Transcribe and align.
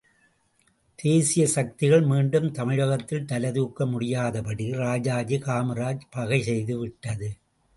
தேசீய 0.99 1.47
சக்திகள் 1.47 2.01
மீண்டும் 2.01 2.51
தமிழகத்தில் 2.51 3.25
தலைதூக்க 3.25 3.85
முடியாதபடி 3.85 4.71
ராஜாஜி 4.73 5.37
காமராஜ் 5.37 6.09
பகை 6.09 6.41
செய்து 6.41 6.79
விட்டது. 6.79 7.29